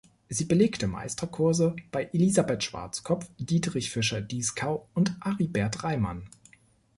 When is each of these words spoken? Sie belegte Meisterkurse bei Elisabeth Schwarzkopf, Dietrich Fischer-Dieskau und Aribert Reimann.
Sie 0.29 0.45
belegte 0.45 0.87
Meisterkurse 0.87 1.75
bei 1.91 2.05
Elisabeth 2.05 2.63
Schwarzkopf, 2.63 3.29
Dietrich 3.37 3.91
Fischer-Dieskau 3.91 4.87
und 4.95 5.15
Aribert 5.19 5.83
Reimann. 5.83 6.27